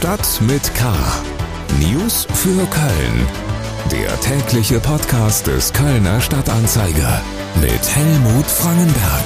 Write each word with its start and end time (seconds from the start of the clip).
Stadt 0.00 0.40
mit 0.40 0.74
K. 0.74 0.94
News 1.78 2.26
für 2.32 2.66
Köln. 2.70 3.26
Der 3.92 4.18
tägliche 4.20 4.80
Podcast 4.80 5.46
des 5.46 5.74
Kölner 5.74 6.22
Stadtanzeiger 6.22 7.20
mit 7.60 7.94
Helmut 7.94 8.46
Frangenberg. 8.46 9.24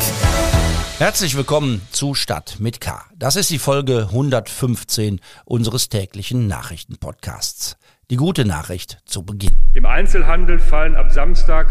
Herzlich 0.98 1.36
willkommen 1.36 1.80
zu 1.92 2.14
Stadt 2.14 2.56
mit 2.58 2.80
K. 2.80 3.04
Das 3.14 3.36
ist 3.36 3.50
die 3.50 3.60
Folge 3.60 4.08
115 4.08 5.20
unseres 5.44 5.90
täglichen 5.90 6.48
Nachrichtenpodcasts. 6.48 7.76
Die 8.10 8.16
gute 8.16 8.44
Nachricht 8.44 8.98
zu 9.04 9.22
Beginn. 9.22 9.54
Im 9.74 9.86
Einzelhandel 9.86 10.58
fallen 10.58 10.96
ab 10.96 11.12
Samstag 11.12 11.68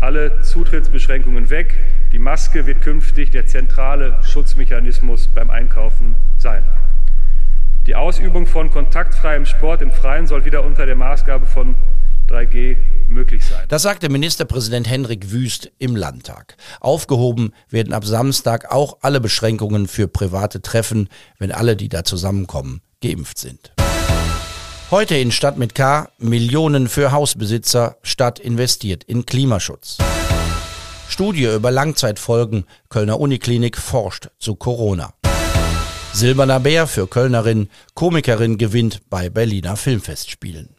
alle 0.00 0.40
Zutrittsbeschränkungen 0.40 1.50
weg. 1.50 1.76
Die 2.10 2.18
Maske 2.18 2.66
wird 2.66 2.80
künftig 2.80 3.30
der 3.30 3.46
zentrale 3.46 4.18
Schutzmechanismus 4.24 5.28
beim 5.28 5.50
Einkaufen 5.50 6.16
sein. 6.36 6.64
Die 7.86 7.94
Ausübung 7.94 8.46
von 8.46 8.70
kontaktfreiem 8.70 9.46
Sport 9.46 9.80
im 9.80 9.90
Freien 9.90 10.26
soll 10.26 10.44
wieder 10.44 10.64
unter 10.64 10.84
der 10.84 10.96
Maßgabe 10.96 11.46
von 11.46 11.74
3G 12.28 12.76
möglich 13.08 13.44
sein. 13.44 13.64
Das 13.68 13.82
sagte 13.82 14.10
Ministerpräsident 14.10 14.88
Hendrik 14.88 15.30
Wüst 15.30 15.72
im 15.78 15.96
Landtag. 15.96 16.56
Aufgehoben 16.80 17.52
werden 17.70 17.94
ab 17.94 18.04
Samstag 18.04 18.70
auch 18.70 18.98
alle 19.00 19.20
Beschränkungen 19.20 19.88
für 19.88 20.08
private 20.08 20.60
Treffen, 20.60 21.08
wenn 21.38 21.52
alle, 21.52 21.74
die 21.74 21.88
da 21.88 22.04
zusammenkommen, 22.04 22.82
geimpft 23.02 23.38
sind. 23.38 23.72
Heute 24.90 25.16
in 25.16 25.32
Stadt 25.32 25.56
mit 25.56 25.74
K 25.74 26.08
Millionen 26.18 26.88
für 26.88 27.12
Hausbesitzer, 27.12 27.96
Stadt 28.02 28.38
investiert 28.38 29.04
in 29.04 29.24
Klimaschutz. 29.24 29.98
Studie 31.08 31.44
über 31.44 31.70
Langzeitfolgen, 31.70 32.66
Kölner 32.88 33.18
Uniklinik 33.18 33.78
forscht 33.78 34.28
zu 34.38 34.54
Corona. 34.54 35.14
Silberner 36.12 36.60
Bär 36.60 36.86
für 36.86 37.06
Kölnerin, 37.06 37.68
Komikerin 37.94 38.58
gewinnt 38.58 39.00
bei 39.08 39.30
Berliner 39.30 39.76
Filmfestspielen. 39.76 40.74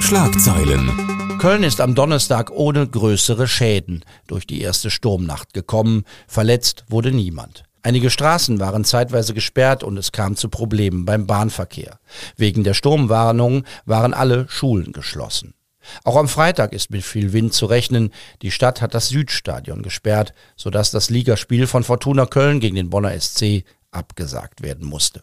Schlagzeilen. 0.00 1.38
Köln 1.38 1.62
ist 1.62 1.80
am 1.80 1.94
Donnerstag 1.94 2.50
ohne 2.50 2.88
größere 2.88 3.46
Schäden 3.46 4.04
durch 4.26 4.46
die 4.46 4.62
erste 4.62 4.90
Sturmnacht 4.90 5.52
gekommen. 5.52 6.04
Verletzt 6.26 6.84
wurde 6.88 7.12
niemand. 7.12 7.64
Einige 7.82 8.08
Straßen 8.08 8.60
waren 8.60 8.84
zeitweise 8.84 9.34
gesperrt 9.34 9.84
und 9.84 9.98
es 9.98 10.10
kam 10.10 10.36
zu 10.36 10.48
Problemen 10.48 11.04
beim 11.04 11.26
Bahnverkehr. 11.26 11.98
Wegen 12.36 12.64
der 12.64 12.72
Sturmwarnung 12.72 13.64
waren 13.84 14.14
alle 14.14 14.48
Schulen 14.48 14.92
geschlossen. 14.92 15.54
Auch 16.02 16.16
am 16.16 16.28
Freitag 16.28 16.72
ist 16.72 16.90
mit 16.90 17.04
viel 17.04 17.32
Wind 17.32 17.52
zu 17.52 17.66
rechnen. 17.66 18.10
Die 18.42 18.50
Stadt 18.50 18.80
hat 18.80 18.94
das 18.94 19.08
Südstadion 19.08 19.82
gesperrt, 19.82 20.32
sodass 20.56 20.90
das 20.90 21.10
Ligaspiel 21.10 21.66
von 21.66 21.84
Fortuna 21.84 22.26
Köln 22.26 22.60
gegen 22.60 22.76
den 22.76 22.90
Bonner 22.90 23.18
SC 23.18 23.64
abgesagt 23.94 24.62
werden 24.62 24.86
musste. 24.86 25.22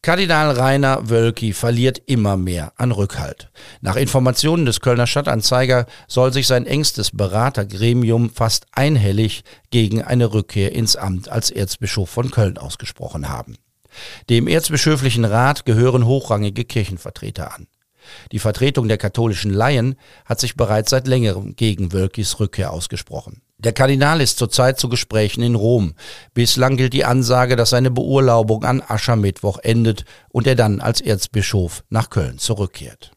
Kardinal 0.00 0.52
Rainer 0.52 1.10
Wölki 1.10 1.52
verliert 1.52 2.00
immer 2.06 2.36
mehr 2.36 2.72
an 2.76 2.92
Rückhalt. 2.92 3.50
Nach 3.80 3.96
Informationen 3.96 4.64
des 4.64 4.80
Kölner 4.80 5.08
Stadtanzeiger 5.08 5.86
soll 6.06 6.32
sich 6.32 6.46
sein 6.46 6.66
engstes 6.66 7.10
Beratergremium 7.10 8.30
fast 8.30 8.66
einhellig 8.72 9.42
gegen 9.70 10.02
eine 10.02 10.32
Rückkehr 10.32 10.72
ins 10.72 10.94
Amt 10.94 11.28
als 11.28 11.50
Erzbischof 11.50 12.08
von 12.08 12.30
Köln 12.30 12.58
ausgesprochen 12.58 13.28
haben. 13.28 13.56
Dem 14.30 14.46
Erzbischöflichen 14.46 15.24
Rat 15.24 15.64
gehören 15.64 16.06
hochrangige 16.06 16.64
Kirchenvertreter 16.64 17.52
an. 17.52 17.66
Die 18.30 18.38
Vertretung 18.38 18.86
der 18.88 18.98
katholischen 18.98 19.52
Laien 19.52 19.96
hat 20.24 20.38
sich 20.38 20.56
bereits 20.56 20.90
seit 20.90 21.08
längerem 21.08 21.56
gegen 21.56 21.92
Wölkis 21.92 22.38
Rückkehr 22.38 22.72
ausgesprochen. 22.72 23.42
Der 23.60 23.72
Kardinal 23.72 24.20
ist 24.20 24.38
zurzeit 24.38 24.78
zu 24.78 24.88
Gesprächen 24.88 25.42
in 25.42 25.56
Rom. 25.56 25.94
Bislang 26.32 26.76
gilt 26.76 26.92
die 26.92 27.04
Ansage, 27.04 27.56
dass 27.56 27.70
seine 27.70 27.90
Beurlaubung 27.90 28.62
an 28.62 28.80
Aschermittwoch 28.86 29.58
endet 29.58 30.04
und 30.28 30.46
er 30.46 30.54
dann 30.54 30.80
als 30.80 31.00
Erzbischof 31.00 31.82
nach 31.90 32.08
Köln 32.08 32.38
zurückkehrt. 32.38 33.10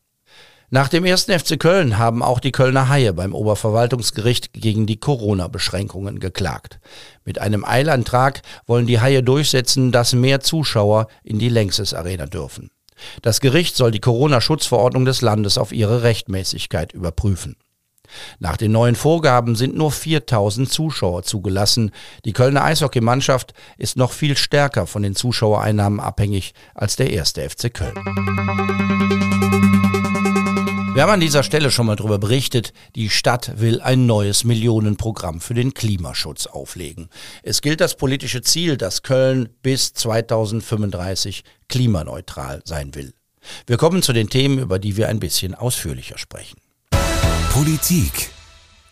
Nach 0.72 0.88
dem 0.88 1.06
ersten 1.06 1.38
FC 1.38 1.60
Köln 1.60 2.00
haben 2.00 2.24
auch 2.24 2.40
die 2.40 2.54
Kölner 2.54 2.90
Haie 2.90 3.14
beim 3.14 3.36
Oberverwaltungsgericht 3.36 4.54
gegen 4.54 4.88
die 4.88 5.00
Corona-Beschränkungen 5.00 6.20
geklagt. 6.20 6.80
Mit 7.24 7.38
einem 7.38 7.64
Eilantrag 7.64 8.42
wollen 8.66 8.88
die 8.88 9.00
Haie 9.00 9.22
durchsetzen, 9.22 9.92
dass 9.92 10.14
mehr 10.14 10.40
Zuschauer 10.40 11.08
in 11.24 11.38
die 11.38 11.50
Längses 11.50 11.94
Arena 11.94 12.26
dürfen. 12.26 12.72
Das 13.22 13.42
Gericht 13.42 13.76
soll 13.76 13.92
die 13.92 14.00
Corona-Schutzverordnung 14.00 15.06
des 15.06 15.22
Landes 15.22 15.60
auf 15.60 15.72
ihre 15.72 16.02
Rechtmäßigkeit 16.02 16.94
überprüfen. 16.94 17.58
Nach 18.40 18.58
den 18.58 18.72
neuen 18.72 18.96
Vorgaben 18.96 19.56
sind 19.56 19.76
nur 19.76 19.92
4000 19.92 20.72
Zuschauer 20.72 21.24
zugelassen. 21.24 21.92
Die 22.26 22.34
Kölner 22.34 22.64
Eishockeymannschaft 22.64 23.54
ist 23.78 23.98
noch 23.98 24.12
viel 24.12 24.38
stärker 24.38 24.88
von 24.88 25.04
den 25.04 25.16
Zuschauereinnahmen 25.16 26.00
abhängig 26.00 26.54
als 26.74 26.96
der 26.96 27.12
erste 27.12 27.50
FC 27.50 27.74
Köln. 27.74 27.96
Wir 30.94 31.04
haben 31.04 31.14
an 31.14 31.20
dieser 31.22 31.44
Stelle 31.44 31.72
schon 31.72 31.86
mal 31.86 31.96
darüber 31.96 32.20
berichtet, 32.20 32.74
die 32.96 33.10
Stadt 33.10 33.62
will 33.62 33.80
ein 33.80 34.06
neues 34.08 34.44
Millionenprogramm 34.44 35.40
für 35.40 35.54
den 35.54 35.74
Klimaschutz 35.74 36.48
auflegen. 36.48 37.08
Es 37.44 37.62
gilt 37.62 37.80
das 37.80 37.96
politische 37.96 38.42
Ziel, 38.42 38.76
dass 38.76 39.02
Köln 39.02 39.48
bis 39.64 39.94
2035 39.94 41.46
klimaneutral 41.70 42.62
sein 42.66 42.94
will. 42.94 43.14
Wir 43.68 43.78
kommen 43.78 44.04
zu 44.04 44.12
den 44.12 44.30
Themen, 44.30 44.60
über 44.60 44.80
die 44.80 44.98
wir 44.98 45.08
ein 45.08 45.22
bisschen 45.22 45.56
ausführlicher 45.56 46.18
sprechen. 46.18 46.60
Politik. 47.54 48.30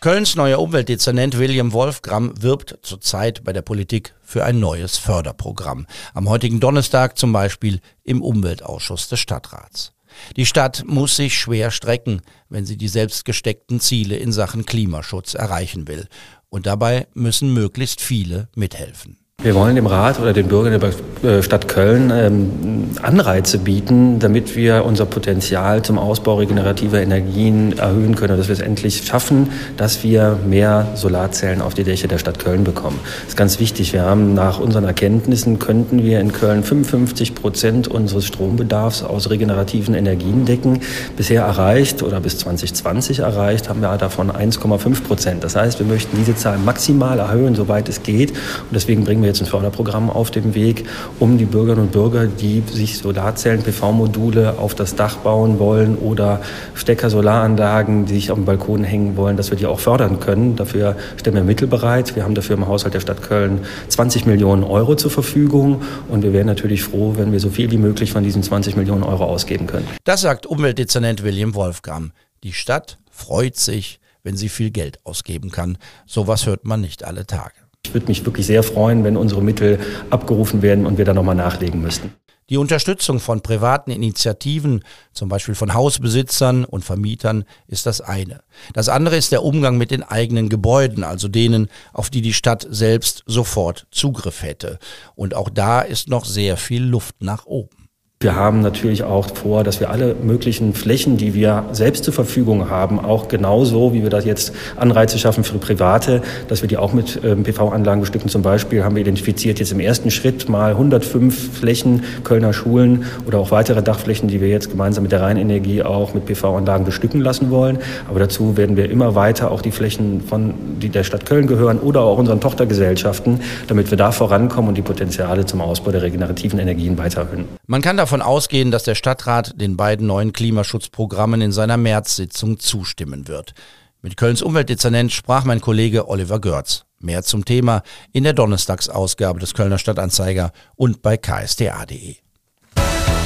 Kölns 0.00 0.36
neuer 0.36 0.58
Umweltdezernent 0.58 1.38
William 1.38 1.72
Wolfgram 1.72 2.34
wirbt 2.42 2.78
zurzeit 2.82 3.42
bei 3.42 3.54
der 3.54 3.62
Politik 3.62 4.14
für 4.22 4.44
ein 4.44 4.60
neues 4.60 4.98
Förderprogramm. 4.98 5.86
Am 6.12 6.28
heutigen 6.28 6.60
Donnerstag 6.60 7.16
zum 7.16 7.32
Beispiel 7.32 7.80
im 8.04 8.20
Umweltausschuss 8.20 9.08
des 9.08 9.18
Stadtrats. 9.18 9.94
Die 10.36 10.44
Stadt 10.44 10.84
muss 10.86 11.16
sich 11.16 11.38
schwer 11.38 11.70
strecken, 11.70 12.20
wenn 12.50 12.66
sie 12.66 12.76
die 12.76 12.88
selbst 12.88 13.24
gesteckten 13.24 13.80
Ziele 13.80 14.16
in 14.16 14.30
Sachen 14.30 14.66
Klimaschutz 14.66 15.32
erreichen 15.32 15.88
will. 15.88 16.06
Und 16.50 16.66
dabei 16.66 17.06
müssen 17.14 17.54
möglichst 17.54 18.02
viele 18.02 18.50
mithelfen. 18.54 19.16
Wir 19.42 19.54
wollen 19.54 19.74
dem 19.74 19.86
Rat 19.86 20.20
oder 20.20 20.34
den 20.34 20.48
Bürgern 20.48 20.78
der 20.78 20.90
äh, 21.22 21.42
Stadt 21.42 21.66
Köln 21.66 22.12
ähm, 22.14 22.90
Anreize 23.00 23.56
bieten, 23.56 24.18
damit 24.18 24.54
wir 24.54 24.84
unser 24.84 25.06
Potenzial 25.06 25.80
zum 25.82 25.98
Ausbau 25.98 26.36
regenerativer 26.36 27.00
Energien 27.00 27.78
erhöhen 27.78 28.16
können 28.16 28.36
dass 28.36 28.48
wir 28.48 28.52
es 28.52 28.60
endlich 28.60 29.04
schaffen, 29.06 29.48
dass 29.78 30.02
wir 30.02 30.38
mehr 30.46 30.88
Solarzellen 30.94 31.62
auf 31.62 31.72
die 31.72 31.84
Dächer 31.84 32.06
der 32.08 32.18
Stadt 32.18 32.38
Köln 32.38 32.64
bekommen. 32.64 32.98
Das 33.20 33.30
ist 33.30 33.36
ganz 33.36 33.60
wichtig. 33.60 33.94
Wir 33.94 34.02
haben 34.02 34.34
nach 34.34 34.60
unseren 34.60 34.84
Erkenntnissen 34.84 35.58
könnten 35.58 36.02
wir 36.02 36.20
in 36.20 36.32
Köln 36.32 36.62
55 36.62 37.34
Prozent 37.34 37.88
unseres 37.88 38.26
Strombedarfs 38.26 39.02
aus 39.02 39.30
regenerativen 39.30 39.94
Energien 39.94 40.44
decken. 40.44 40.80
Bisher 41.16 41.42
erreicht 41.42 42.02
oder 42.02 42.20
bis 42.20 42.36
2020 42.38 43.20
erreicht 43.20 43.70
haben 43.70 43.80
wir 43.80 43.96
davon 43.96 44.30
1,5 44.30 45.02
Prozent. 45.02 45.44
Das 45.44 45.56
heißt, 45.56 45.78
wir 45.78 45.86
möchten 45.86 46.16
diese 46.18 46.36
Zahl 46.36 46.58
maximal 46.58 47.18
erhöhen, 47.18 47.54
soweit 47.54 47.88
es 47.88 48.02
geht. 48.02 48.30
Und 48.30 48.72
deswegen 48.72 49.04
bringen 49.04 49.22
wir 49.22 49.29
jetzt 49.30 49.40
ein 49.40 49.46
Förderprogramm 49.46 50.10
auf 50.10 50.30
dem 50.30 50.54
Weg, 50.54 50.86
um 51.18 51.38
die 51.38 51.44
Bürgerinnen 51.44 51.86
und 51.86 51.92
Bürger, 51.92 52.26
die 52.26 52.62
sich 52.70 52.98
Solarzellen, 52.98 53.62
PV-Module 53.62 54.58
auf 54.58 54.74
das 54.74 54.94
Dach 54.94 55.16
bauen 55.16 55.58
wollen 55.58 55.96
oder 55.96 56.40
Stecker-Solaranlagen, 56.74 58.06
die 58.06 58.14
sich 58.14 58.30
auf 58.30 58.38
dem 58.38 58.44
Balkon 58.44 58.84
hängen 58.84 59.16
wollen, 59.16 59.36
dass 59.36 59.50
wir 59.50 59.56
die 59.56 59.66
auch 59.66 59.80
fördern 59.80 60.20
können. 60.20 60.56
Dafür 60.56 60.96
stellen 61.16 61.36
wir 61.36 61.44
Mittel 61.44 61.68
bereit. 61.68 62.16
Wir 62.16 62.24
haben 62.24 62.34
dafür 62.34 62.56
im 62.56 62.66
Haushalt 62.66 62.94
der 62.94 63.00
Stadt 63.00 63.22
Köln 63.22 63.60
20 63.88 64.26
Millionen 64.26 64.64
Euro 64.64 64.94
zur 64.96 65.10
Verfügung 65.10 65.82
und 66.08 66.22
wir 66.22 66.32
wären 66.32 66.46
natürlich 66.46 66.82
froh, 66.82 67.14
wenn 67.16 67.32
wir 67.32 67.40
so 67.40 67.50
viel 67.50 67.70
wie 67.70 67.78
möglich 67.78 68.12
von 68.12 68.24
diesen 68.24 68.42
20 68.42 68.76
Millionen 68.76 69.02
Euro 69.02 69.24
ausgeben 69.24 69.66
können. 69.66 69.86
Das 70.04 70.20
sagt 70.20 70.46
Umweltdezernent 70.46 71.22
William 71.22 71.54
Wolfgram. 71.54 72.12
Die 72.42 72.52
Stadt 72.52 72.98
freut 73.10 73.56
sich, 73.56 74.00
wenn 74.22 74.36
sie 74.36 74.48
viel 74.48 74.70
Geld 74.70 74.98
ausgeben 75.04 75.50
kann. 75.50 75.78
Sowas 76.06 76.46
hört 76.46 76.64
man 76.64 76.80
nicht 76.80 77.04
alle 77.04 77.26
Tage. 77.26 77.54
Ich 77.84 77.94
würde 77.94 78.06
mich 78.06 78.24
wirklich 78.24 78.46
sehr 78.46 78.62
freuen, 78.62 79.04
wenn 79.04 79.16
unsere 79.16 79.42
Mittel 79.42 79.78
abgerufen 80.10 80.62
werden 80.62 80.86
und 80.86 80.98
wir 80.98 81.04
da 81.04 81.14
nochmal 81.14 81.34
nachlegen 81.34 81.80
müssten. 81.80 82.12
Die 82.50 82.56
Unterstützung 82.56 83.20
von 83.20 83.42
privaten 83.42 83.92
Initiativen, 83.92 84.82
zum 85.12 85.28
Beispiel 85.28 85.54
von 85.54 85.72
Hausbesitzern 85.72 86.64
und 86.64 86.84
Vermietern, 86.84 87.44
ist 87.68 87.86
das 87.86 88.00
eine. 88.00 88.40
Das 88.74 88.88
andere 88.88 89.16
ist 89.16 89.30
der 89.30 89.44
Umgang 89.44 89.78
mit 89.78 89.92
den 89.92 90.02
eigenen 90.02 90.48
Gebäuden, 90.48 91.04
also 91.04 91.28
denen, 91.28 91.68
auf 91.92 92.10
die 92.10 92.22
die 92.22 92.32
Stadt 92.32 92.66
selbst 92.68 93.22
sofort 93.26 93.86
Zugriff 93.92 94.42
hätte. 94.42 94.80
Und 95.14 95.34
auch 95.34 95.48
da 95.48 95.80
ist 95.80 96.08
noch 96.08 96.24
sehr 96.24 96.56
viel 96.56 96.82
Luft 96.82 97.22
nach 97.22 97.46
oben. 97.46 97.79
Wir 98.22 98.34
haben 98.36 98.60
natürlich 98.60 99.02
auch 99.02 99.34
vor, 99.34 99.64
dass 99.64 99.80
wir 99.80 99.88
alle 99.88 100.14
möglichen 100.14 100.74
Flächen, 100.74 101.16
die 101.16 101.32
wir 101.32 101.64
selbst 101.72 102.04
zur 102.04 102.12
Verfügung 102.12 102.68
haben, 102.68 103.00
auch 103.00 103.28
genauso, 103.28 103.94
wie 103.94 104.02
wir 104.02 104.10
das 104.10 104.26
jetzt 104.26 104.52
Anreize 104.76 105.18
schaffen 105.18 105.42
für 105.42 105.56
Private, 105.56 106.20
dass 106.46 106.60
wir 106.60 106.68
die 106.68 106.76
auch 106.76 106.92
mit 106.92 107.18
ähm, 107.24 107.44
PV-Anlagen 107.44 108.02
bestücken. 108.02 108.28
Zum 108.28 108.42
Beispiel 108.42 108.84
haben 108.84 108.94
wir 108.94 109.00
identifiziert 109.00 109.58
jetzt 109.58 109.72
im 109.72 109.80
ersten 109.80 110.10
Schritt 110.10 110.50
mal 110.50 110.72
105 110.72 111.60
Flächen 111.60 112.04
Kölner 112.22 112.52
Schulen 112.52 113.06
oder 113.26 113.38
auch 113.38 113.52
weitere 113.52 113.82
Dachflächen, 113.82 114.28
die 114.28 114.42
wir 114.42 114.48
jetzt 114.48 114.68
gemeinsam 114.68 115.04
mit 115.04 115.12
der 115.12 115.22
Rheinenergie 115.22 115.82
auch 115.82 116.12
mit 116.12 116.26
PV-Anlagen 116.26 116.84
bestücken 116.84 117.22
lassen 117.22 117.48
wollen. 117.48 117.78
Aber 118.06 118.20
dazu 118.20 118.58
werden 118.58 118.76
wir 118.76 118.90
immer 118.90 119.14
weiter 119.14 119.50
auch 119.50 119.62
die 119.62 119.70
Flächen 119.70 120.20
von, 120.20 120.52
die 120.78 120.90
der 120.90 121.04
Stadt 121.04 121.24
Köln 121.24 121.46
gehören 121.46 121.78
oder 121.78 122.02
auch 122.02 122.18
unseren 122.18 122.42
Tochtergesellschaften, 122.42 123.40
damit 123.66 123.90
wir 123.90 123.96
da 123.96 124.12
vorankommen 124.12 124.68
und 124.68 124.74
die 124.74 124.82
Potenziale 124.82 125.46
zum 125.46 125.62
Ausbau 125.62 125.90
der 125.90 126.02
regenerativen 126.02 126.58
Energien 126.58 126.98
weiter 126.98 127.22
erhöhen. 127.22 127.46
Man 127.66 127.80
kann 127.80 127.96
davon 127.96 128.09
ausgehen, 128.20 128.70
dass 128.70 128.82
der 128.82 128.96
Stadtrat 128.96 129.52
den 129.60 129.76
beiden 129.76 130.06
neuen 130.06 130.32
Klimaschutzprogrammen 130.32 131.40
in 131.40 131.52
seiner 131.52 131.76
Märzsitzung 131.76 132.58
zustimmen 132.58 133.28
wird. 133.28 133.54
Mit 134.02 134.16
Kölns 134.16 134.42
Umweltdezernent 134.42 135.12
sprach 135.12 135.44
mein 135.44 135.60
Kollege 135.60 136.08
Oliver 136.08 136.40
Görz. 136.40 136.84
Mehr 136.98 137.22
zum 137.22 137.44
Thema 137.44 137.82
in 138.12 138.24
der 138.24 138.32
Donnerstagsausgabe 138.32 139.38
des 139.38 139.54
Kölner 139.54 139.78
Stadtanzeiger 139.78 140.52
und 140.74 141.02
bei 141.02 141.16
ksta.de. 141.16 142.16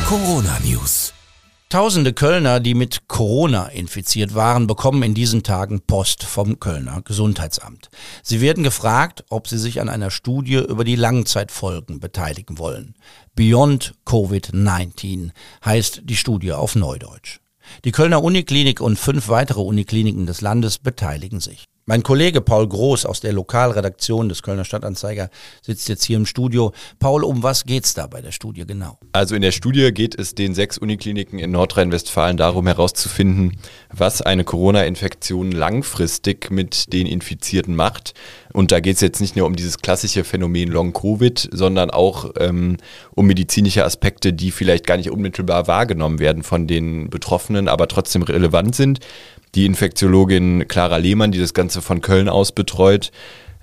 Corona 0.07 0.59
News. 0.63 1.15
Tausende 1.75 2.13
Kölner, 2.13 2.61
die 2.61 2.75
mit 2.75 3.09
Corona 3.09 3.67
infiziert 3.67 4.37
waren, 4.37 4.69
bekommen 4.69 5.03
in 5.03 5.13
diesen 5.13 5.43
Tagen 5.43 5.81
Post 5.81 6.23
vom 6.23 6.61
Kölner 6.61 7.03
Gesundheitsamt. 7.03 7.91
Sie 8.23 8.41
werden 8.41 8.63
gefragt, 8.63 9.25
ob 9.29 9.49
sie 9.49 9.59
sich 9.59 9.81
an 9.81 9.89
einer 9.89 10.13
Studie 10.13 10.59
über 10.59 10.85
die 10.85 10.95
Langzeitfolgen 10.95 11.99
beteiligen 11.99 12.59
wollen. 12.59 12.95
Beyond 13.35 13.95
Covid-19 14.07 15.31
heißt 15.65 16.03
die 16.05 16.15
Studie 16.15 16.53
auf 16.53 16.77
Neudeutsch. 16.77 17.41
Die 17.85 17.91
Kölner 17.91 18.23
Uniklinik 18.23 18.81
und 18.81 18.97
fünf 18.97 19.27
weitere 19.27 19.63
Unikliniken 19.63 20.27
des 20.27 20.43
Landes 20.43 20.79
beteiligen 20.79 21.41
sich. 21.41 21.65
Mein 21.87 22.03
Kollege 22.03 22.41
Paul 22.41 22.67
Groß 22.67 23.05
aus 23.05 23.21
der 23.21 23.35
Lokalredaktion 23.35 24.31
des 24.31 24.43
Kölner 24.43 24.65
Stadtanzeiger 24.65 25.29
sitzt 25.61 25.87
jetzt 25.91 26.03
hier 26.05 26.17
im 26.17 26.25
Studio. 26.25 26.73
Paul, 26.99 27.23
um 27.25 27.43
was 27.43 27.65
geht's 27.65 27.93
da 27.93 28.07
bei 28.07 28.23
der 28.23 28.33
Studie 28.33 28.65
genau? 28.65 28.99
Also 29.13 29.35
in 29.35 29.43
der 29.43 29.53
Studie 29.53 29.93
geht 29.93 30.19
es 30.19 30.35
den 30.35 30.55
sechs 30.55 30.79
Unikliniken 30.79 31.39
in 31.39 31.51
Nordrhein-Westfalen 31.51 32.39
darum 32.39 32.67
herauszufinden, 32.67 33.59
was 33.93 34.23
eine 34.23 34.45
Corona-Infektion 34.45 35.53
langfristig 35.53 36.51
mit 36.51 36.91
den 36.95 37.07
Infizierten 37.07 37.77
macht. 37.77 38.15
Und 38.55 38.73
da 38.73 38.81
geht 38.81 38.95
es 38.95 39.03
jetzt 39.03 39.21
nicht 39.21 39.37
nur 39.37 39.47
um 39.47 39.55
dieses 39.55 39.77
klassische 39.77 40.25
Phänomen 40.25 40.71
Long-Covid, 40.71 41.51
sondern 41.53 41.91
auch 41.91 42.31
ähm, 42.39 42.79
um 43.15 43.27
medizinische 43.27 43.85
Aspekte, 43.85 44.33
die 44.33 44.53
vielleicht 44.53 44.87
gar 44.87 44.97
nicht 44.97 45.11
unmittelbar 45.11 45.67
wahrgenommen 45.67 46.19
werden 46.19 46.45
von 46.45 46.67
den 46.67 47.11
Betroffenen, 47.11 47.69
aber 47.69 47.89
trotzdem 47.89 48.23
relevant 48.23 48.75
sind 48.75 49.01
die 49.55 49.67
Infektiologin 49.67 50.67
Clara 50.69 50.97
Lehmann, 50.97 51.33
die 51.33 51.39
das 51.39 51.55
Ganze 51.55 51.83
von 51.83 52.01
Köln 52.01 52.29
aus 52.29 52.53
betreut, 52.53 53.11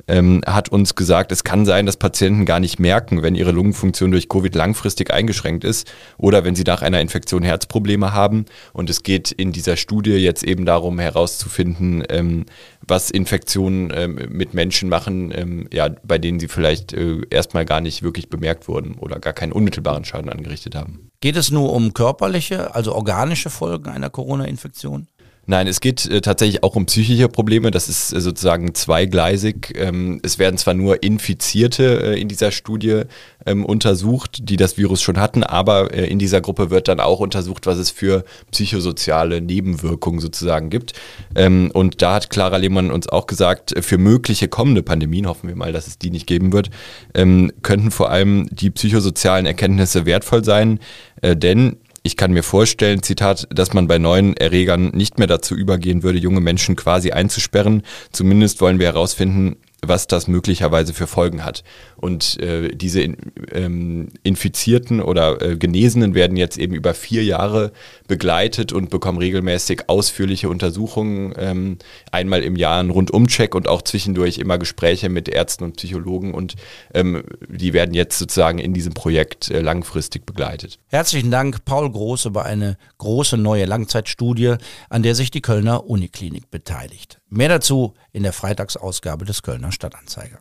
ähm, 0.08 0.42
hat 0.46 0.70
uns 0.70 0.96
gesagt, 0.96 1.32
es 1.32 1.44
kann 1.44 1.66
sein, 1.66 1.86
dass 1.86 1.98
Patienten 1.98 2.46
gar 2.46 2.60
nicht 2.60 2.80
merken, 2.80 3.24
wenn 3.24 3.36
ihre 3.36 3.52
Lungenfunktion 3.52 4.12
durch 4.12 4.30
Covid 4.30 4.54
langfristig 4.56 5.12
eingeschränkt 5.12 5.64
ist 5.64 5.92
oder 6.18 6.44
wenn 6.44 6.56
sie 6.56 6.64
nach 6.64 6.82
einer 6.82 7.02
Infektion 7.02 7.44
Herzprobleme 7.44 8.14
haben. 8.14 8.46
Und 8.74 8.90
es 8.90 9.04
geht 9.04 9.32
in 9.32 9.52
dieser 9.52 9.78
Studie 9.78 10.12
jetzt 10.12 10.44
eben 10.44 10.66
darum 10.66 11.00
herauszufinden, 11.00 12.04
ähm, 12.10 12.46
was 12.86 13.12
Infektionen 13.12 13.92
ähm, 13.96 14.20
mit 14.30 14.54
Menschen 14.54 14.90
machen, 14.90 15.32
ähm, 15.36 15.68
ja, 15.72 15.90
bei 16.04 16.18
denen 16.18 16.40
sie 16.40 16.48
vielleicht 16.48 16.94
äh, 16.94 17.22
erstmal 17.30 17.66
gar 17.66 17.82
nicht 17.82 18.04
wirklich 18.04 18.30
bemerkt 18.30 18.68
wurden 18.68 18.96
oder 18.96 19.20
gar 19.20 19.34
keinen 19.34 19.52
unmittelbaren 19.52 20.04
Schaden 20.04 20.30
angerichtet 20.30 20.76
haben. 20.76 21.12
Geht 21.22 21.36
es 21.36 21.52
nur 21.52 21.72
um 21.72 21.94
körperliche, 21.94 22.74
also 22.74 22.96
organische 22.96 23.52
Folgen 23.52 23.90
einer 23.90 24.10
Corona-Infektion? 24.10 25.08
Nein, 25.48 25.68
es 25.68 25.82
geht 25.82 26.06
äh, 26.06 26.22
tatsächlich 26.22 26.64
auch 26.64 26.76
um 26.76 26.86
psychische 26.86 27.28
Probleme. 27.28 27.72
Das 27.72 27.90
ist 27.90 28.14
äh, 28.14 28.22
sozusagen 28.22 28.76
zweigleisig. 28.76 29.74
Ähm, 29.76 30.20
es 30.24 30.38
werden 30.38 30.58
zwar 30.58 30.76
nur 30.76 31.02
Infizierte 31.02 32.14
äh, 32.14 32.22
in 32.22 32.28
dieser 32.28 32.52
Studie 32.52 33.02
ähm, 33.48 33.66
untersucht, 33.66 34.50
die 34.50 34.56
das 34.56 34.78
Virus 34.78 35.02
schon 35.02 35.20
hatten, 35.20 35.44
aber 35.44 35.94
äh, 35.94 36.06
in 36.06 36.20
dieser 36.20 36.42
Gruppe 36.42 36.70
wird 36.70 36.88
dann 36.88 37.00
auch 37.00 37.20
untersucht, 37.20 37.66
was 37.66 37.80
es 37.80 37.90
für 37.90 38.24
psychosoziale 38.52 39.42
Nebenwirkungen 39.42 40.20
sozusagen 40.20 40.70
gibt. 40.70 40.94
Ähm, 41.34 41.72
und 41.74 42.04
da 42.04 42.14
hat 42.16 42.30
Clara 42.30 42.58
Lehmann 42.58 42.92
uns 42.92 43.10
auch 43.10 43.26
gesagt, 43.26 43.74
für 43.82 43.98
mögliche 43.98 44.48
kommende 44.48 44.84
Pandemien, 44.84 45.28
hoffen 45.28 45.50
wir 45.50 45.56
mal, 45.56 45.74
dass 45.74 45.88
es 45.88 45.98
die 45.98 46.12
nicht 46.12 46.28
geben 46.28 46.54
wird, 46.54 46.70
ähm, 47.16 47.52
könnten 47.64 47.90
vor 47.90 48.12
allem 48.12 48.48
die 48.52 48.70
psychosozialen 48.70 49.48
Erkenntnisse 49.48 50.06
wertvoll 50.06 50.46
sein, 50.46 50.80
äh, 51.24 51.36
denn 51.36 51.78
ich 52.03 52.18
kann 52.18 52.31
mir 52.31 52.44
vorstellen, 52.44 53.03
Zitat, 53.03 53.48
dass 53.51 53.74
man 53.74 53.88
bei 53.88 54.00
neuen 54.00 54.36
Erregern 54.36 54.89
nicht 54.89 55.19
mehr 55.19 55.27
dazu 55.27 55.56
übergehen 55.56 56.01
würde, 56.01 56.18
junge 56.18 56.42
Menschen 56.42 56.75
quasi 56.75 57.12
einzusperren. 57.12 57.83
Zumindest 58.12 58.59
wollen 58.59 58.80
wir 58.80 58.88
herausfinden, 58.88 59.57
was 59.86 60.07
das 60.07 60.28
möglicherweise 60.28 60.94
für 60.94 61.07
Folgen 61.07 61.44
hat. 61.44 61.63
Und 61.95 62.39
äh, 62.39 62.69
diese 62.75 63.01
ähm, 63.01 64.10
Infizierten 64.24 65.01
oder 65.01 65.42
äh, 65.42 65.57
Genesenen 65.57 66.13
werden 66.13 66.38
jetzt 66.38 66.57
eben 66.57 66.75
über 66.75 66.94
vier 66.94 67.24
Jahre 67.24 67.72
begleitet 68.07 68.74
und 68.74 68.89
bekommen 68.89 69.18
regelmäßig 69.18 69.89
ausführliche 69.89 70.50
Untersuchungen, 70.50 71.33
ähm, 71.38 71.78
einmal 72.12 72.44
im 72.44 72.56
Jahr 72.56 72.80
einen 72.80 72.92
Rundumcheck 72.92 73.56
und 73.56 73.68
auch 73.68 73.81
zwischendurch 73.81 74.38
immer 74.38 74.60
Gespräche 74.60 75.10
mit 75.10 75.28
Ärzten 75.28 75.63
und 75.63 75.78
Psychologen 75.78 76.33
und 76.33 76.56
ähm, 76.94 77.24
die 77.48 77.74
werden 77.74 77.95
jetzt 77.95 78.19
sozusagen 78.19 78.60
in 78.60 78.74
diesem 78.74 78.94
Projekt 78.94 79.50
äh, 79.50 79.62
langfristig 79.62 80.25
begleitet. 80.25 80.78
Herzlichen 80.88 81.31
Dank, 81.31 81.66
Paul 81.66 81.92
Groß, 81.92 82.25
über 82.25 82.45
eine 82.45 82.78
große 83.00 83.38
neue 83.38 83.66
Langzeitstudie, 83.66 84.56
an 84.89 85.01
der 85.01 85.16
sich 85.16 85.31
die 85.31 85.42
Kölner 85.42 85.88
Uniklinik 85.88 86.51
beteiligt. 86.51 87.20
Mehr 87.33 87.48
dazu 87.48 87.94
in 88.12 88.24
der 88.24 88.33
Freitagsausgabe 88.33 89.24
des 89.24 89.42
Kölner 89.42 89.72
Stadtanzeiger. 89.72 90.39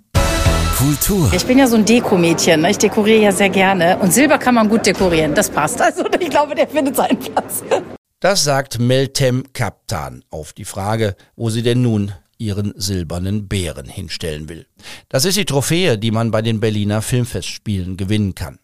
Kultur. 0.76 1.32
Ich 1.32 1.46
bin 1.46 1.56
ja 1.56 1.69
so 1.69 1.76
ein 1.76 1.84
Dekomädchen. 1.84 2.62
Ne? 2.62 2.72
Ich 2.72 2.78
dekoriere 2.78 3.22
ja 3.22 3.32
sehr 3.32 3.48
gerne. 3.48 3.96
Und 3.98 4.12
Silber 4.12 4.38
kann 4.38 4.56
man 4.56 4.69
gut 4.69 4.87
dekorieren. 4.87 5.37
Das 5.37 5.50
passt. 5.50 5.81
Also 5.81 6.04
ich 6.19 6.31
glaube, 6.31 6.56
der 6.56 6.66
findet 6.66 6.96
seinen 6.96 7.16
Platz. 7.20 7.62
Das 8.19 8.42
sagt 8.42 8.81
Meltem 8.81 9.44
Kaptan 9.52 10.25
auf 10.31 10.52
die 10.52 10.64
Frage, 10.64 11.14
wo 11.37 11.48
sie 11.48 11.62
denn 11.62 11.81
nun 11.81 12.12
ihren 12.38 12.72
silbernen 12.75 13.46
Bären 13.46 13.87
hinstellen 13.87 14.48
will. 14.48 14.66
Das 15.08 15.25
ist 15.25 15.37
die 15.37 15.44
Trophäe, 15.44 15.96
die 15.96 16.10
man 16.10 16.32
bei 16.32 16.42
den 16.42 16.58
Berliner 16.58 17.02
Filmfestspielen 17.02 17.98
gewinnen 17.98 18.34
kann. 18.34 18.58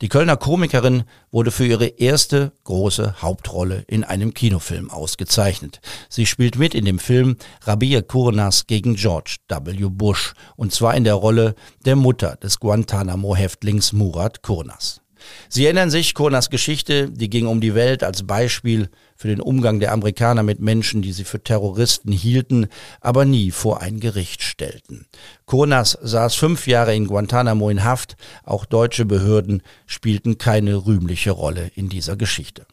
Die 0.00 0.08
Kölner 0.08 0.36
Komikerin 0.36 1.04
wurde 1.30 1.50
für 1.50 1.66
ihre 1.66 1.86
erste 1.86 2.52
große 2.64 3.22
Hauptrolle 3.22 3.84
in 3.86 4.04
einem 4.04 4.34
Kinofilm 4.34 4.90
ausgezeichnet. 4.90 5.80
Sie 6.08 6.26
spielt 6.26 6.56
mit 6.56 6.74
in 6.74 6.84
dem 6.84 6.98
Film 6.98 7.36
Rabia 7.62 8.02
Kurnas 8.02 8.66
gegen 8.66 8.96
George 8.96 9.36
W. 9.48 9.88
Bush 9.90 10.34
und 10.56 10.72
zwar 10.72 10.94
in 10.94 11.04
der 11.04 11.14
Rolle 11.14 11.54
der 11.84 11.96
Mutter 11.96 12.36
des 12.36 12.60
Guantanamo-Häftlings 12.60 13.92
Murat 13.92 14.42
Kurnas. 14.42 15.00
Sie 15.48 15.64
erinnern 15.64 15.90
sich, 15.90 16.14
Kurnas 16.14 16.50
Geschichte, 16.50 17.10
die 17.10 17.30
ging 17.30 17.46
um 17.46 17.60
die 17.60 17.74
Welt 17.74 18.02
als 18.02 18.26
Beispiel 18.26 18.88
für 19.16 19.28
den 19.28 19.40
Umgang 19.40 19.80
der 19.80 19.92
Amerikaner 19.92 20.42
mit 20.42 20.60
Menschen, 20.60 21.02
die 21.02 21.12
sie 21.12 21.24
für 21.24 21.42
Terroristen 21.42 22.12
hielten, 22.12 22.68
aber 23.00 23.24
nie 23.24 23.50
vor 23.50 23.80
ein 23.80 24.00
Gericht 24.00 24.42
stellten. 24.42 25.06
Kurnas 25.46 25.98
saß 26.02 26.34
fünf 26.34 26.66
Jahre 26.66 26.94
in 26.94 27.06
Guantanamo 27.06 27.70
in 27.70 27.84
Haft, 27.84 28.16
auch 28.44 28.66
deutsche 28.66 29.04
Behörden 29.04 29.62
spielten 29.86 30.38
keine 30.38 30.86
rühmliche 30.86 31.30
Rolle 31.30 31.70
in 31.74 31.88
dieser 31.88 32.16
Geschichte. 32.16 32.66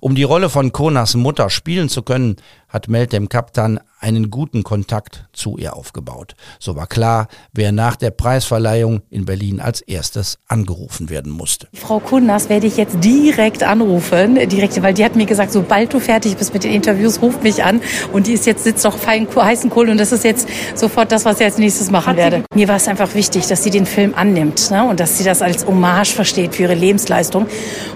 Um 0.00 0.14
die 0.14 0.22
Rolle 0.22 0.48
von 0.48 0.72
Konas 0.72 1.14
Mutter 1.14 1.50
spielen 1.50 1.88
zu 1.88 2.02
können, 2.02 2.36
hat 2.72 2.88
Meltem 2.88 3.28
Kaptan 3.28 3.78
einen 4.00 4.30
guten 4.30 4.64
Kontakt 4.64 5.26
zu 5.32 5.56
ihr 5.58 5.76
aufgebaut. 5.76 6.34
So 6.58 6.74
war 6.74 6.88
klar, 6.88 7.28
wer 7.52 7.70
nach 7.70 7.94
der 7.94 8.10
Preisverleihung 8.10 9.02
in 9.10 9.26
Berlin 9.26 9.60
als 9.60 9.80
erstes 9.80 10.38
angerufen 10.48 11.08
werden 11.08 11.30
musste. 11.30 11.68
Frau 11.72 12.00
Kunnas 12.00 12.48
werde 12.48 12.66
ich 12.66 12.76
jetzt 12.76 12.96
direkt 13.04 13.62
anrufen, 13.62 14.34
direkt, 14.48 14.82
weil 14.82 14.94
die 14.94 15.04
hat 15.04 15.14
mir 15.14 15.26
gesagt, 15.26 15.52
sobald 15.52 15.92
du 15.92 16.00
fertig 16.00 16.36
bist 16.36 16.52
mit 16.52 16.64
den 16.64 16.72
Interviews, 16.72 17.22
ruf 17.22 17.42
mich 17.42 17.62
an. 17.62 17.80
Und 18.12 18.26
die 18.26 18.32
ist 18.32 18.46
jetzt 18.46 18.64
sitzt 18.64 18.84
auf 18.86 19.06
heißen 19.06 19.70
Kohl 19.70 19.88
und 19.88 19.98
das 19.98 20.10
ist 20.10 20.24
jetzt 20.24 20.48
sofort 20.74 21.12
das, 21.12 21.24
was 21.24 21.38
ich 21.38 21.44
als 21.44 21.58
nächstes 21.58 21.90
machen 21.90 22.16
werde. 22.16 22.42
Mir 22.54 22.68
war 22.68 22.76
es 22.76 22.88
einfach 22.88 23.14
wichtig, 23.14 23.46
dass 23.46 23.62
sie 23.62 23.70
den 23.70 23.86
Film 23.86 24.14
annimmt 24.16 24.70
ne? 24.70 24.84
und 24.84 24.98
dass 24.98 25.18
sie 25.18 25.24
das 25.24 25.42
als 25.42 25.66
Hommage 25.66 26.12
versteht 26.12 26.56
für 26.56 26.62
ihre 26.62 26.74
Lebensleistung. 26.74 27.46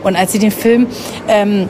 Und 0.05 0.15
als 0.15 0.33
sie 0.33 0.39
den 0.39 0.53
Film 0.53 0.87
ähm, 1.27 1.69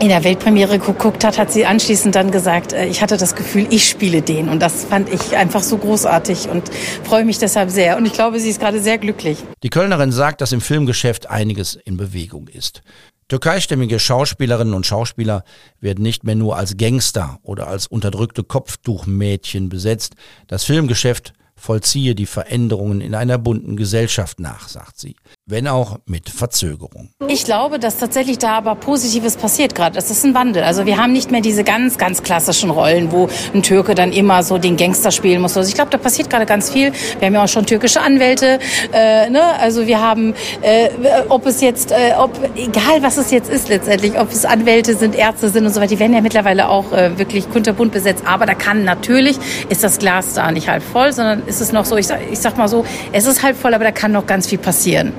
in 0.00 0.08
der 0.08 0.24
Weltpremiere 0.24 0.78
geguckt 0.78 1.24
hat, 1.24 1.38
hat 1.38 1.52
sie 1.52 1.66
anschließend 1.66 2.14
dann 2.14 2.30
gesagt, 2.30 2.72
äh, 2.72 2.86
ich 2.86 3.02
hatte 3.02 3.16
das 3.16 3.34
Gefühl, 3.34 3.66
ich 3.70 3.88
spiele 3.88 4.22
den. 4.22 4.48
Und 4.48 4.60
das 4.60 4.84
fand 4.84 5.12
ich 5.12 5.36
einfach 5.36 5.62
so 5.62 5.78
großartig 5.78 6.48
und 6.48 6.70
freue 7.04 7.24
mich 7.24 7.38
deshalb 7.38 7.70
sehr. 7.70 7.96
Und 7.96 8.06
ich 8.06 8.12
glaube, 8.12 8.40
sie 8.40 8.50
ist 8.50 8.60
gerade 8.60 8.80
sehr 8.80 8.98
glücklich. 8.98 9.38
Die 9.62 9.70
Kölnerin 9.70 10.12
sagt, 10.12 10.40
dass 10.40 10.52
im 10.52 10.60
Filmgeschäft 10.60 11.30
einiges 11.30 11.74
in 11.74 11.96
Bewegung 11.96 12.48
ist. 12.48 12.82
Türkeistämmige 13.28 13.98
Schauspielerinnen 13.98 14.74
und 14.74 14.86
Schauspieler 14.86 15.42
werden 15.80 16.02
nicht 16.02 16.22
mehr 16.22 16.36
nur 16.36 16.56
als 16.56 16.76
Gangster 16.76 17.40
oder 17.42 17.66
als 17.66 17.88
unterdrückte 17.88 18.44
Kopftuchmädchen 18.44 19.68
besetzt. 19.68 20.14
Das 20.46 20.62
Filmgeschäft 20.62 21.32
vollziehe 21.56 22.14
die 22.14 22.26
Veränderungen 22.26 23.00
in 23.00 23.14
einer 23.14 23.38
bunten 23.38 23.76
Gesellschaft 23.76 24.38
nach, 24.38 24.68
sagt 24.68 25.00
sie. 25.00 25.16
Wenn 25.48 25.68
auch 25.68 25.98
mit 26.06 26.28
Verzögerung. 26.28 27.10
Ich 27.28 27.44
glaube, 27.44 27.78
dass 27.78 27.98
tatsächlich 27.98 28.38
da 28.38 28.54
aber 28.54 28.74
Positives 28.74 29.36
passiert 29.36 29.76
gerade. 29.76 29.96
Es 29.96 30.10
ist 30.10 30.24
ein 30.24 30.34
Wandel. 30.34 30.64
Also 30.64 30.86
wir 30.86 30.96
haben 30.96 31.12
nicht 31.12 31.30
mehr 31.30 31.40
diese 31.40 31.62
ganz, 31.62 31.98
ganz 31.98 32.24
klassischen 32.24 32.68
Rollen, 32.68 33.12
wo 33.12 33.28
ein 33.54 33.62
Türke 33.62 33.94
dann 33.94 34.12
immer 34.12 34.42
so 34.42 34.58
den 34.58 34.76
Gangster 34.76 35.12
spielen 35.12 35.40
muss. 35.40 35.56
Also 35.56 35.68
ich 35.68 35.76
glaube, 35.76 35.90
da 35.92 35.98
passiert 35.98 36.30
gerade 36.30 36.46
ganz 36.46 36.70
viel. 36.70 36.92
Wir 37.20 37.26
haben 37.26 37.34
ja 37.34 37.44
auch 37.44 37.48
schon 37.48 37.64
türkische 37.64 38.00
Anwälte. 38.00 38.58
Äh, 38.92 39.30
ne? 39.30 39.40
Also 39.60 39.86
wir 39.86 40.00
haben, 40.00 40.34
äh, 40.62 40.88
ob 41.28 41.46
es 41.46 41.60
jetzt, 41.60 41.92
äh, 41.92 42.14
ob 42.18 42.32
egal 42.56 43.02
was 43.02 43.16
es 43.16 43.30
jetzt 43.30 43.48
ist 43.48 43.68
letztendlich, 43.68 44.18
ob 44.18 44.32
es 44.32 44.44
Anwälte 44.44 44.96
sind, 44.96 45.14
Ärzte 45.14 45.50
sind 45.50 45.64
und 45.64 45.72
so 45.72 45.80
weiter, 45.80 45.90
die 45.90 46.00
werden 46.00 46.14
ja 46.14 46.22
mittlerweile 46.22 46.68
auch 46.68 46.92
äh, 46.92 47.16
wirklich 47.20 47.48
kunterbunt 47.48 47.92
besetzt. 47.92 48.24
Aber 48.26 48.46
da 48.46 48.54
kann 48.54 48.82
natürlich, 48.82 49.38
ist 49.68 49.84
das 49.84 49.98
Glas 50.00 50.34
da 50.34 50.50
nicht 50.50 50.68
halb 50.68 50.82
voll, 50.82 51.12
sondern 51.12 51.46
ist 51.46 51.60
es 51.60 51.70
noch 51.70 51.84
so, 51.84 51.96
ich 51.96 52.08
sag, 52.08 52.18
ich 52.32 52.40
sag 52.40 52.58
mal 52.58 52.66
so, 52.66 52.84
es 53.12 53.26
ist 53.26 53.44
halb 53.44 53.56
voll, 53.56 53.74
aber 53.74 53.84
da 53.84 53.92
kann 53.92 54.10
noch 54.10 54.26
ganz 54.26 54.48
viel 54.48 54.58
passieren. 54.58 55.12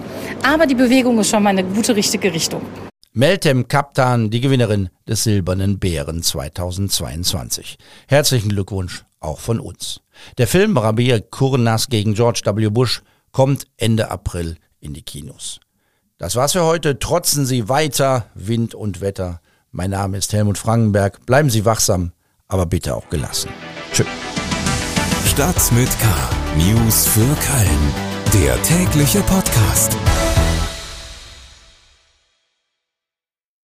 Aber 0.44 0.66
die 0.66 0.76
Bewegung 0.76 1.20
ist 1.20 1.30
schon 1.30 1.44
mal 1.44 1.50
eine 1.50 1.64
gute, 1.64 1.96
richtige 1.96 2.34
Richtung. 2.34 2.62
Meltem 3.14 3.68
Kaptan, 3.68 4.30
die 4.30 4.42
Gewinnerin 4.42 4.90
des 5.08 5.24
Silbernen 5.24 5.80
Bären 5.80 6.22
2022. 6.22 7.78
Herzlichen 8.08 8.50
Glückwunsch 8.50 9.06
auch 9.20 9.40
von 9.40 9.60
uns. 9.60 10.02
Der 10.38 10.48
Film 10.48 10.78
Rabir 10.78 11.22
Kurnas 11.22 11.90
gegen 11.90 12.14
George 12.14 12.42
W. 12.46 12.70
Bush 12.70 13.02
kommt 13.32 13.66
Ende 13.78 14.12
April 14.12 14.58
in 14.80 14.94
die 14.94 15.02
Kinos. 15.02 15.60
Das 16.18 16.36
war's 16.36 16.54
für 16.54 16.64
heute. 16.64 17.00
Trotzen 17.00 17.46
Sie 17.46 17.70
weiter 17.70 18.28
Wind 18.36 18.74
und 18.76 19.02
Wetter. 19.02 19.42
Mein 19.72 19.92
Name 19.92 20.18
ist 20.18 20.34
Helmut 20.34 20.58
Frankenberg. 20.58 21.26
Bleiben 21.26 21.50
Sie 21.50 21.66
wachsam, 21.66 22.12
aber 22.48 22.66
bitte 22.66 22.96
auch 22.96 23.10
gelassen. 23.10 23.50
Tschüss. 23.92 24.08
Stadt 25.26 25.72
mit 25.72 25.90
K. 26.00 26.08
News 26.58 27.06
für 27.08 27.20
Köln. 27.20 28.44
Der 28.44 28.62
tägliche 28.64 29.22
Podcast. 29.22 29.96